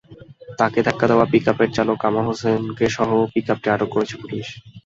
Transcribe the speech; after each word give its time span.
তাঁকে 0.59 0.79
ধাক্কা 0.87 1.05
দেওয়া 1.09 1.25
পিকআপের 1.31 1.69
চালক 1.73 1.97
কামাল 1.99 2.25
হোসেনকেসহ 2.27 3.09
পিকআপটি 3.33 3.67
আটক 3.71 3.89
করেছে 3.91 4.15
পুলিশ। 4.21 4.47